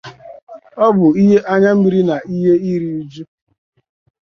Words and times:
ọ 0.85 0.87
bụ 0.97 1.07
ihe 1.23 1.37
anyammiri 1.53 2.01
na 2.09 2.15
ihe 2.33 2.53
iru 2.71 2.89
uju 2.99 3.23